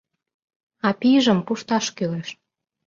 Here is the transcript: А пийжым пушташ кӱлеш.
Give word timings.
А 0.87 0.89
пийжым 0.99 1.39
пушташ 1.45 1.85
кӱлеш. 1.95 2.29